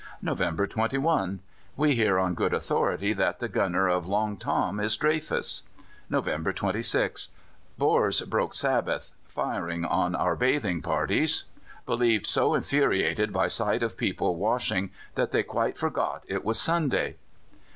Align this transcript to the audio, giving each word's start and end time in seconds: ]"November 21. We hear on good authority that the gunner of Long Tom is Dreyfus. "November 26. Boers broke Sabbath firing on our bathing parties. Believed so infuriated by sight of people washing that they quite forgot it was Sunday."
]"November 0.23 0.65
21. 0.65 1.41
We 1.77 1.93
hear 1.93 2.17
on 2.17 2.33
good 2.33 2.55
authority 2.55 3.13
that 3.13 3.37
the 3.39 3.47
gunner 3.47 3.87
of 3.87 4.07
Long 4.07 4.35
Tom 4.35 4.79
is 4.79 4.97
Dreyfus. 4.97 5.69
"November 6.09 6.51
26. 6.51 7.29
Boers 7.77 8.21
broke 8.21 8.55
Sabbath 8.55 9.11
firing 9.27 9.85
on 9.85 10.15
our 10.15 10.35
bathing 10.35 10.81
parties. 10.81 11.43
Believed 11.85 12.25
so 12.25 12.55
infuriated 12.55 13.31
by 13.31 13.47
sight 13.47 13.83
of 13.83 13.95
people 13.95 14.37
washing 14.37 14.89
that 15.13 15.31
they 15.31 15.43
quite 15.43 15.77
forgot 15.77 16.23
it 16.27 16.43
was 16.43 16.59
Sunday." 16.59 17.17